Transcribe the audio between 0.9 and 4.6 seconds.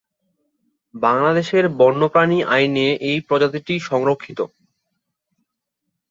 বাংলাদেশের বন্যপ্রাণী আইনে এই প্রজাতিটি সংরক্ষিত।